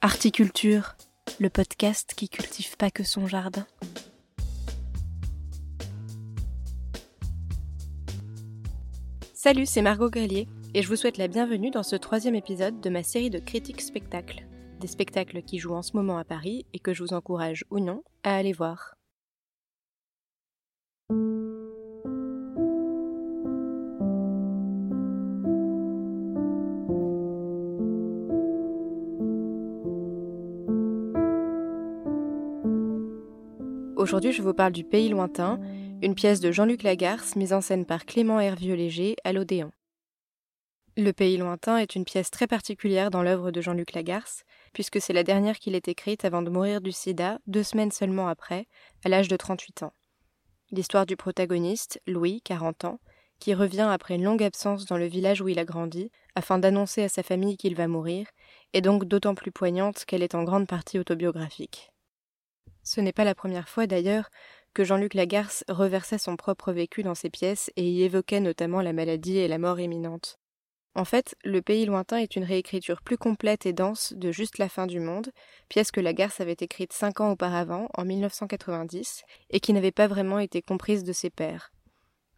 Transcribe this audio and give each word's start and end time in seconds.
Articulture, 0.00 0.94
le 1.40 1.50
podcast 1.50 2.14
qui 2.16 2.28
cultive 2.28 2.76
pas 2.76 2.88
que 2.88 3.02
son 3.02 3.26
jardin. 3.26 3.66
Salut, 9.34 9.66
c'est 9.66 9.82
Margot 9.82 10.08
Grélier 10.08 10.46
et 10.72 10.82
je 10.82 10.88
vous 10.88 10.94
souhaite 10.94 11.18
la 11.18 11.26
bienvenue 11.26 11.72
dans 11.72 11.82
ce 11.82 11.96
troisième 11.96 12.36
épisode 12.36 12.80
de 12.80 12.90
ma 12.90 13.02
série 13.02 13.28
de 13.28 13.40
critiques 13.40 13.80
spectacles. 13.80 14.46
Des 14.78 14.86
spectacles 14.86 15.42
qui 15.42 15.58
jouent 15.58 15.74
en 15.74 15.82
ce 15.82 15.96
moment 15.96 16.18
à 16.18 16.24
Paris 16.24 16.64
et 16.72 16.78
que 16.78 16.94
je 16.94 17.02
vous 17.02 17.12
encourage 17.12 17.64
ou 17.70 17.80
non 17.80 18.04
à 18.22 18.36
aller 18.36 18.52
voir. 18.52 18.94
Aujourd'hui, 34.08 34.32
je 34.32 34.40
vous 34.40 34.54
parle 34.54 34.72
du 34.72 34.84
Pays 34.84 35.10
lointain, 35.10 35.60
une 36.00 36.14
pièce 36.14 36.40
de 36.40 36.50
Jean-Luc 36.50 36.82
Lagarce 36.82 37.36
mise 37.36 37.52
en 37.52 37.60
scène 37.60 37.84
par 37.84 38.06
Clément 38.06 38.40
Hervieux-Léger 38.40 39.16
à 39.22 39.34
l'Odéon. 39.34 39.70
Le 40.96 41.12
Pays 41.12 41.36
lointain 41.36 41.76
est 41.76 41.94
une 41.94 42.06
pièce 42.06 42.30
très 42.30 42.46
particulière 42.46 43.10
dans 43.10 43.22
l'œuvre 43.22 43.50
de 43.50 43.60
Jean-Luc 43.60 43.92
Lagarce, 43.92 44.44
puisque 44.72 44.98
c'est 44.98 45.12
la 45.12 45.24
dernière 45.24 45.58
qu'il 45.58 45.74
ait 45.74 45.82
écrite 45.86 46.24
avant 46.24 46.40
de 46.40 46.48
mourir 46.48 46.80
du 46.80 46.90
sida, 46.90 47.38
deux 47.46 47.62
semaines 47.62 47.90
seulement 47.90 48.28
après, 48.28 48.66
à 49.04 49.10
l'âge 49.10 49.28
de 49.28 49.36
38 49.36 49.82
ans. 49.82 49.92
L'histoire 50.70 51.04
du 51.04 51.18
protagoniste, 51.18 52.00
Louis, 52.06 52.40
40 52.40 52.86
ans, 52.86 53.00
qui 53.40 53.52
revient 53.52 53.90
après 53.92 54.14
une 54.14 54.24
longue 54.24 54.42
absence 54.42 54.86
dans 54.86 54.96
le 54.96 55.06
village 55.06 55.42
où 55.42 55.48
il 55.48 55.58
a 55.58 55.66
grandi, 55.66 56.10
afin 56.34 56.58
d'annoncer 56.58 57.02
à 57.02 57.10
sa 57.10 57.22
famille 57.22 57.58
qu'il 57.58 57.74
va 57.74 57.88
mourir, 57.88 58.26
est 58.72 58.80
donc 58.80 59.04
d'autant 59.04 59.34
plus 59.34 59.52
poignante 59.52 60.06
qu'elle 60.06 60.22
est 60.22 60.34
en 60.34 60.44
grande 60.44 60.66
partie 60.66 60.98
autobiographique. 60.98 61.92
Ce 62.88 63.02
n'est 63.02 63.12
pas 63.12 63.24
la 63.24 63.34
première 63.34 63.68
fois 63.68 63.86
d'ailleurs 63.86 64.30
que 64.72 64.82
Jean-Luc 64.82 65.12
Lagarce 65.12 65.62
reversait 65.68 66.16
son 66.16 66.36
propre 66.36 66.72
vécu 66.72 67.02
dans 67.02 67.14
ses 67.14 67.28
pièces 67.28 67.70
et 67.76 67.86
y 67.86 68.02
évoquait 68.02 68.40
notamment 68.40 68.80
la 68.80 68.94
maladie 68.94 69.36
et 69.36 69.46
la 69.46 69.58
mort 69.58 69.78
imminente. 69.78 70.38
En 70.94 71.04
fait, 71.04 71.36
Le 71.44 71.60
Pays 71.60 71.84
lointain 71.84 72.16
est 72.16 72.34
une 72.34 72.44
réécriture 72.44 73.02
plus 73.02 73.18
complète 73.18 73.66
et 73.66 73.74
dense 73.74 74.14
de 74.14 74.32
Juste 74.32 74.56
la 74.56 74.70
fin 74.70 74.86
du 74.86 75.00
monde, 75.00 75.28
pièce 75.68 75.90
que 75.90 76.00
Lagarce 76.00 76.40
avait 76.40 76.56
écrite 76.58 76.94
cinq 76.94 77.20
ans 77.20 77.30
auparavant, 77.30 77.88
en 77.92 78.06
1990, 78.06 79.22
et 79.50 79.60
qui 79.60 79.74
n'avait 79.74 79.92
pas 79.92 80.06
vraiment 80.06 80.38
été 80.38 80.62
comprise 80.62 81.04
de 81.04 81.12
ses 81.12 81.28
pairs. 81.28 81.74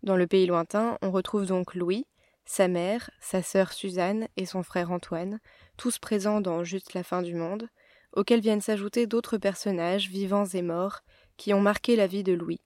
Dans 0.02 0.16
Le 0.16 0.26
Pays 0.26 0.48
lointain, 0.48 0.98
on 1.00 1.12
retrouve 1.12 1.46
donc 1.46 1.76
Louis, 1.76 2.08
sa 2.44 2.66
mère, 2.66 3.08
sa 3.20 3.44
sœur 3.44 3.72
Suzanne 3.72 4.26
et 4.36 4.46
son 4.46 4.64
frère 4.64 4.90
Antoine, 4.90 5.38
tous 5.76 6.00
présents 6.00 6.40
dans 6.40 6.64
Juste 6.64 6.92
la 6.94 7.04
fin 7.04 7.22
du 7.22 7.36
monde, 7.36 7.68
auxquels 8.14 8.40
viennent 8.40 8.60
s'ajouter 8.60 9.06
d'autres 9.06 9.38
personnages 9.38 10.08
vivants 10.08 10.46
et 10.46 10.62
morts 10.62 11.00
qui 11.36 11.54
ont 11.54 11.60
marqué 11.60 11.96
la 11.96 12.06
vie 12.06 12.24
de 12.24 12.32
Louis. 12.32 12.60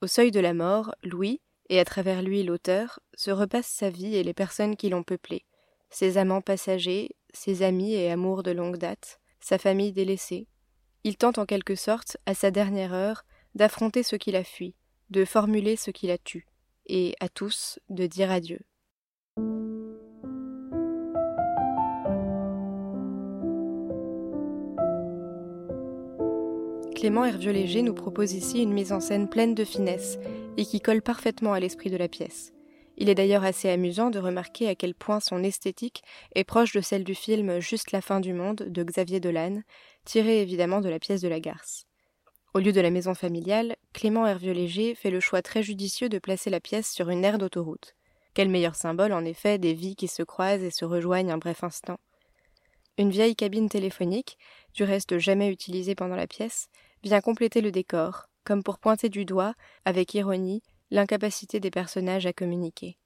Au 0.00 0.06
seuil 0.06 0.30
de 0.30 0.40
la 0.40 0.54
mort, 0.54 0.94
Louis, 1.02 1.40
et 1.68 1.78
à 1.78 1.84
travers 1.84 2.22
lui 2.22 2.42
l'auteur, 2.42 3.00
se 3.14 3.30
repasse 3.30 3.66
sa 3.66 3.88
vie 3.88 4.16
et 4.16 4.22
les 4.22 4.34
personnes 4.34 4.76
qui 4.76 4.88
l'ont 4.88 5.04
peuplée, 5.04 5.44
ses 5.90 6.18
amants 6.18 6.42
passagers, 6.42 7.16
ses 7.32 7.62
amis 7.62 7.94
et 7.94 8.10
amours 8.10 8.42
de 8.42 8.50
longue 8.50 8.76
date, 8.76 9.20
sa 9.40 9.58
famille 9.58 9.92
délaissée. 9.92 10.48
Il 11.04 11.16
tente 11.16 11.38
en 11.38 11.46
quelque 11.46 11.74
sorte, 11.74 12.16
à 12.26 12.34
sa 12.34 12.50
dernière 12.50 12.92
heure, 12.92 13.24
d'affronter 13.54 14.02
ce 14.02 14.16
qu'il 14.16 14.36
a 14.36 14.44
fui, 14.44 14.74
de 15.10 15.24
formuler 15.24 15.76
ce 15.76 15.90
qu'il 15.90 16.10
a 16.10 16.18
tu, 16.18 16.46
et 16.86 17.14
à 17.20 17.28
tous 17.28 17.78
de 17.88 18.06
dire 18.06 18.30
adieu. 18.30 18.60
Clément 27.02 27.24
Hervieux-Léger 27.24 27.82
nous 27.82 27.94
propose 27.94 28.32
ici 28.32 28.62
une 28.62 28.72
mise 28.72 28.92
en 28.92 29.00
scène 29.00 29.28
pleine 29.28 29.56
de 29.56 29.64
finesse 29.64 30.20
et 30.56 30.64
qui 30.64 30.80
colle 30.80 31.02
parfaitement 31.02 31.52
à 31.52 31.58
l'esprit 31.58 31.90
de 31.90 31.96
la 31.96 32.06
pièce. 32.06 32.52
Il 32.96 33.08
est 33.08 33.16
d'ailleurs 33.16 33.42
assez 33.42 33.68
amusant 33.68 34.08
de 34.10 34.20
remarquer 34.20 34.68
à 34.68 34.76
quel 34.76 34.94
point 34.94 35.18
son 35.18 35.42
esthétique 35.42 36.04
est 36.36 36.44
proche 36.44 36.72
de 36.72 36.80
celle 36.80 37.02
du 37.02 37.16
film 37.16 37.58
Juste 37.58 37.90
la 37.90 38.02
fin 38.02 38.20
du 38.20 38.32
monde 38.32 38.68
de 38.68 38.84
Xavier 38.84 39.18
Dolan, 39.18 39.62
tiré 40.04 40.42
évidemment 40.42 40.80
de 40.80 40.88
la 40.88 41.00
pièce 41.00 41.20
de 41.20 41.26
la 41.26 41.40
Garce. 41.40 41.88
Au 42.54 42.60
lieu 42.60 42.70
de 42.70 42.80
la 42.80 42.90
maison 42.90 43.14
familiale, 43.14 43.74
Clément 43.92 44.24
Hervieux-Léger 44.24 44.94
fait 44.94 45.10
le 45.10 45.18
choix 45.18 45.42
très 45.42 45.64
judicieux 45.64 46.08
de 46.08 46.20
placer 46.20 46.50
la 46.50 46.60
pièce 46.60 46.88
sur 46.88 47.10
une 47.10 47.24
aire 47.24 47.38
d'autoroute. 47.38 47.96
Quel 48.32 48.48
meilleur 48.48 48.76
symbole, 48.76 49.12
en 49.12 49.24
effet, 49.24 49.58
des 49.58 49.74
vies 49.74 49.96
qui 49.96 50.06
se 50.06 50.22
croisent 50.22 50.62
et 50.62 50.70
se 50.70 50.84
rejoignent 50.84 51.32
un 51.32 51.38
bref 51.38 51.64
instant. 51.64 51.98
Une 52.96 53.10
vieille 53.10 53.34
cabine 53.34 53.68
téléphonique, 53.68 54.38
du 54.74 54.84
reste 54.84 55.18
jamais 55.18 55.50
utilisée 55.50 55.96
pendant 55.96 56.14
la 56.14 56.28
pièce, 56.28 56.68
vient 57.02 57.20
compléter 57.20 57.60
le 57.60 57.72
décor, 57.72 58.28
comme 58.44 58.62
pour 58.62 58.78
pointer 58.78 59.08
du 59.08 59.24
doigt, 59.24 59.54
avec 59.84 60.14
ironie, 60.14 60.62
l'incapacité 60.90 61.60
des 61.60 61.70
personnages 61.70 62.26
à 62.26 62.32
communiquer. 62.32 62.98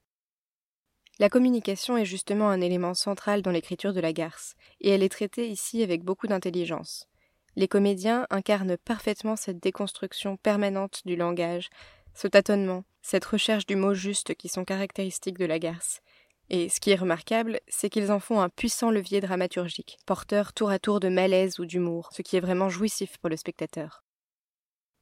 La 1.18 1.30
communication 1.30 1.96
est 1.96 2.04
justement 2.04 2.50
un 2.50 2.60
élément 2.60 2.92
central 2.92 3.40
dans 3.40 3.50
l'écriture 3.50 3.94
de 3.94 4.00
la 4.00 4.12
garce, 4.12 4.54
et 4.80 4.90
elle 4.90 5.02
est 5.02 5.08
traitée 5.08 5.48
ici 5.48 5.82
avec 5.82 6.02
beaucoup 6.02 6.26
d'intelligence. 6.26 7.08
Les 7.54 7.68
comédiens 7.68 8.26
incarnent 8.28 8.76
parfaitement 8.76 9.34
cette 9.34 9.62
déconstruction 9.62 10.36
permanente 10.36 11.00
du 11.06 11.16
langage, 11.16 11.70
ce 12.12 12.28
tâtonnement, 12.28 12.84
cette 13.00 13.24
recherche 13.24 13.64
du 13.64 13.76
mot 13.76 13.94
juste 13.94 14.34
qui 14.34 14.48
sont 14.48 14.64
caractéristiques 14.64 15.38
de 15.38 15.46
la 15.46 15.58
garce. 15.58 16.02
Et 16.48 16.68
ce 16.68 16.78
qui 16.78 16.90
est 16.90 16.96
remarquable, 16.96 17.60
c'est 17.66 17.90
qu'ils 17.90 18.12
en 18.12 18.20
font 18.20 18.40
un 18.40 18.48
puissant 18.48 18.90
levier 18.90 19.20
dramaturgique, 19.20 19.98
porteur 20.06 20.52
tour 20.52 20.70
à 20.70 20.78
tour 20.78 21.00
de 21.00 21.08
malaise 21.08 21.58
ou 21.58 21.66
d'humour, 21.66 22.10
ce 22.12 22.22
qui 22.22 22.36
est 22.36 22.40
vraiment 22.40 22.68
jouissif 22.68 23.18
pour 23.18 23.30
le 23.30 23.36
spectateur. 23.36 24.04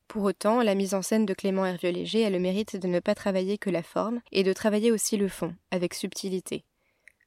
Pour 0.08 0.24
autant, 0.24 0.62
la 0.62 0.74
mise 0.74 0.94
en 0.94 1.02
scène 1.02 1.26
de 1.26 1.34
Clément 1.34 1.66
Hervieux-Léger 1.66 2.24
a 2.24 2.30
le 2.30 2.38
mérite 2.38 2.76
de 2.76 2.88
ne 2.88 3.00
pas 3.00 3.14
travailler 3.14 3.58
que 3.58 3.70
la 3.70 3.82
forme 3.82 4.20
et 4.32 4.42
de 4.42 4.52
travailler 4.52 4.90
aussi 4.90 5.16
le 5.16 5.28
fond, 5.28 5.54
avec 5.70 5.94
subtilité. 5.94 6.64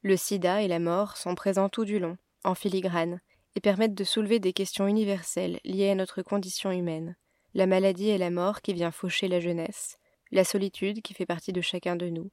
Le 0.02 0.16
sida 0.16 0.62
et 0.62 0.68
la 0.68 0.78
mort 0.78 1.16
sont 1.16 1.34
présents 1.34 1.68
tout 1.68 1.84
du 1.84 1.98
long, 1.98 2.16
en 2.44 2.54
filigrane, 2.54 3.20
et 3.56 3.60
permettent 3.60 3.94
de 3.94 4.04
soulever 4.04 4.38
des 4.38 4.52
questions 4.52 4.86
universelles 4.86 5.60
liées 5.64 5.90
à 5.90 5.94
notre 5.94 6.22
condition 6.22 6.70
humaine. 6.70 7.16
La 7.54 7.66
maladie 7.66 8.10
et 8.10 8.18
la 8.18 8.30
mort 8.30 8.62
qui 8.62 8.74
vient 8.74 8.92
faucher 8.92 9.28
la 9.28 9.40
jeunesse, 9.40 9.98
la 10.30 10.44
solitude 10.44 11.02
qui 11.02 11.14
fait 11.14 11.26
partie 11.26 11.52
de 11.52 11.60
chacun 11.60 11.96
de 11.96 12.08
nous, 12.08 12.30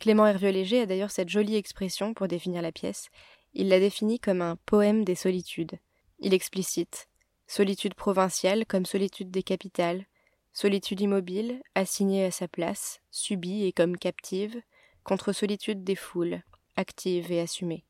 Clément 0.00 0.26
Hervieux-Léger 0.26 0.80
a 0.80 0.86
d'ailleurs 0.86 1.10
cette 1.10 1.28
jolie 1.28 1.56
expression 1.56 2.14
pour 2.14 2.26
définir 2.26 2.62
la 2.62 2.72
pièce. 2.72 3.10
Il 3.52 3.68
la 3.68 3.78
définit 3.78 4.18
comme 4.18 4.40
un 4.40 4.56
poème 4.64 5.04
des 5.04 5.14
solitudes. 5.14 5.78
Il 6.18 6.32
explicite 6.32 7.06
solitude 7.46 7.94
provinciale 7.94 8.64
comme 8.64 8.86
solitude 8.86 9.30
des 9.30 9.42
capitales, 9.42 10.06
solitude 10.52 11.00
immobile, 11.00 11.60
assignée 11.74 12.24
à 12.24 12.30
sa 12.30 12.48
place, 12.48 13.00
subie 13.10 13.64
et 13.64 13.72
comme 13.72 13.98
captive, 13.98 14.62
contre 15.04 15.32
solitude 15.32 15.84
des 15.84 15.96
foules, 15.96 16.42
active 16.76 17.30
et 17.30 17.40
assumée. 17.40 17.84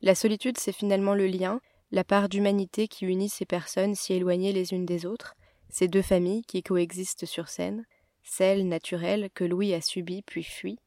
La 0.00 0.14
solitude, 0.14 0.56
c'est 0.58 0.72
finalement 0.72 1.14
le 1.14 1.26
lien, 1.26 1.60
la 1.90 2.04
part 2.04 2.28
d'humanité 2.28 2.88
qui 2.88 3.04
unit 3.04 3.28
ces 3.28 3.44
personnes 3.44 3.94
si 3.94 4.14
éloignées 4.14 4.52
les 4.52 4.72
unes 4.72 4.86
des 4.86 5.04
autres, 5.04 5.34
ces 5.68 5.88
deux 5.88 6.02
familles 6.02 6.42
qui 6.42 6.62
coexistent 6.62 7.26
sur 7.26 7.48
scène, 7.48 7.84
celle 8.22 8.66
naturelle 8.66 9.28
que 9.34 9.44
Louis 9.44 9.74
a 9.74 9.80
subie 9.80 10.22
puis 10.22 10.44
fui, 10.44 10.78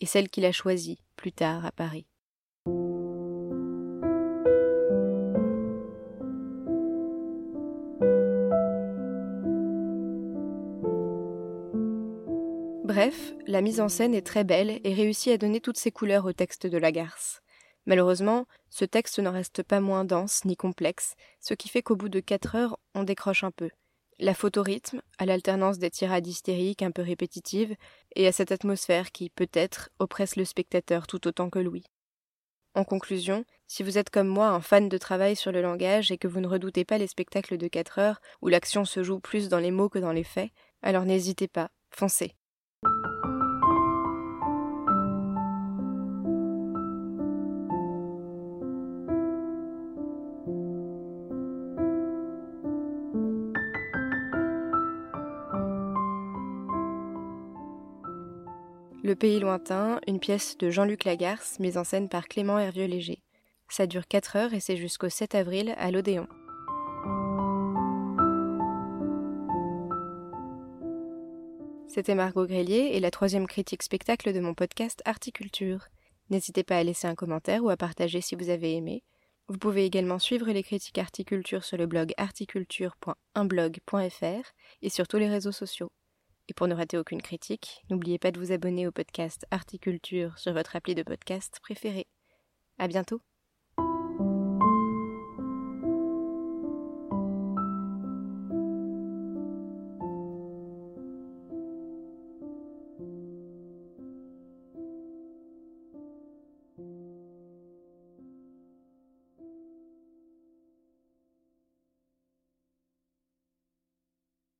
et 0.00 0.06
celle 0.06 0.28
qu'il 0.28 0.44
a 0.44 0.52
choisie 0.52 0.98
plus 1.16 1.32
tard 1.32 1.64
à 1.64 1.72
Paris. 1.72 2.06
Bref, 12.84 13.34
la 13.46 13.60
mise 13.60 13.80
en 13.80 13.88
scène 13.88 14.14
est 14.14 14.26
très 14.26 14.44
belle 14.44 14.80
et 14.82 14.94
réussit 14.94 15.32
à 15.32 15.38
donner 15.38 15.60
toutes 15.60 15.76
ses 15.76 15.92
couleurs 15.92 16.24
au 16.24 16.32
texte 16.32 16.66
de 16.66 16.78
la 16.78 16.90
garce. 16.90 17.42
Malheureusement, 17.86 18.46
ce 18.70 18.84
texte 18.84 19.18
n'en 19.18 19.32
reste 19.32 19.62
pas 19.62 19.80
moins 19.80 20.04
dense 20.04 20.44
ni 20.44 20.56
complexe, 20.56 21.14
ce 21.40 21.54
qui 21.54 21.68
fait 21.68 21.82
qu'au 21.82 21.96
bout 21.96 22.08
de 22.08 22.20
quatre 22.20 22.56
heures, 22.56 22.78
on 22.94 23.02
décroche 23.02 23.44
un 23.44 23.50
peu 23.50 23.70
la 24.18 24.34
photorythme, 24.34 25.00
à 25.18 25.26
l'alternance 25.26 25.78
des 25.78 25.90
tirades 25.90 26.26
hystériques 26.26 26.82
un 26.82 26.90
peu 26.90 27.02
répétitives, 27.02 27.74
et 28.16 28.26
à 28.26 28.32
cette 28.32 28.52
atmosphère 28.52 29.12
qui, 29.12 29.30
peut-être, 29.30 29.90
oppresse 29.98 30.36
le 30.36 30.44
spectateur 30.44 31.06
tout 31.06 31.26
autant 31.26 31.50
que 31.50 31.58
Louis. 31.58 31.84
En 32.74 32.84
conclusion, 32.84 33.44
si 33.66 33.82
vous 33.82 33.98
êtes 33.98 34.10
comme 34.10 34.28
moi 34.28 34.48
un 34.48 34.60
fan 34.60 34.88
de 34.88 34.98
travail 34.98 35.36
sur 35.36 35.52
le 35.52 35.62
langage 35.62 36.10
et 36.10 36.18
que 36.18 36.28
vous 36.28 36.40
ne 36.40 36.46
redoutez 36.46 36.84
pas 36.84 36.98
les 36.98 37.06
spectacles 37.06 37.56
de 37.56 37.68
quatre 37.68 37.98
heures 37.98 38.20
où 38.40 38.48
l'action 38.48 38.84
se 38.84 39.02
joue 39.02 39.20
plus 39.20 39.48
dans 39.48 39.58
les 39.58 39.70
mots 39.70 39.88
que 39.88 39.98
dans 39.98 40.12
les 40.12 40.24
faits, 40.24 40.50
alors 40.82 41.04
n'hésitez 41.04 41.48
pas, 41.48 41.70
foncez. 41.90 42.34
Le 59.08 59.16
pays 59.16 59.40
lointain, 59.40 60.00
une 60.06 60.20
pièce 60.20 60.58
de 60.58 60.68
Jean-Luc 60.68 61.04
Lagarce, 61.04 61.58
mise 61.60 61.78
en 61.78 61.84
scène 61.84 62.10
par 62.10 62.28
Clément 62.28 62.58
Hervieux-Léger. 62.58 63.22
Ça 63.70 63.86
dure 63.86 64.06
4 64.06 64.36
heures 64.36 64.52
et 64.52 64.60
c'est 64.60 64.76
jusqu'au 64.76 65.08
7 65.08 65.34
avril 65.34 65.74
à 65.78 65.90
l'Odéon. 65.90 66.28
C'était 71.86 72.14
Margot 72.14 72.44
Grélier 72.44 72.90
et 72.92 73.00
la 73.00 73.10
troisième 73.10 73.46
critique 73.46 73.82
spectacle 73.82 74.34
de 74.34 74.40
mon 74.40 74.52
podcast 74.52 75.00
Articulture. 75.06 75.86
N'hésitez 76.28 76.62
pas 76.62 76.76
à 76.76 76.82
laisser 76.82 77.06
un 77.06 77.14
commentaire 77.14 77.64
ou 77.64 77.70
à 77.70 77.78
partager 77.78 78.20
si 78.20 78.34
vous 78.34 78.50
avez 78.50 78.74
aimé. 78.74 79.04
Vous 79.48 79.56
pouvez 79.56 79.86
également 79.86 80.18
suivre 80.18 80.50
les 80.50 80.62
critiques 80.62 80.98
Articulture 80.98 81.64
sur 81.64 81.78
le 81.78 81.86
blog 81.86 82.12
articulture.unblog.fr 82.18 84.52
et 84.82 84.90
sur 84.90 85.08
tous 85.08 85.16
les 85.16 85.30
réseaux 85.30 85.52
sociaux. 85.52 85.90
Et 86.48 86.54
pour 86.54 86.66
ne 86.66 86.74
rater 86.74 86.96
aucune 86.96 87.22
critique, 87.22 87.84
n'oubliez 87.90 88.18
pas 88.18 88.30
de 88.30 88.40
vous 88.40 88.52
abonner 88.52 88.86
au 88.86 88.90
podcast 88.90 89.46
Articulture 89.50 90.38
sur 90.38 90.54
votre 90.54 90.76
appli 90.76 90.94
de 90.94 91.02
podcast 91.02 91.58
préféré. 91.62 92.06
À 92.78 92.88
bientôt! 92.88 93.20